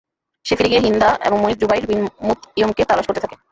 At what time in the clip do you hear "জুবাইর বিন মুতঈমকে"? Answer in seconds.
1.61-2.83